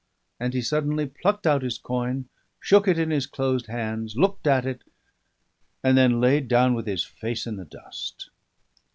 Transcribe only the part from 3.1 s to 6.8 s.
his closed hands, looked at it, and then lay down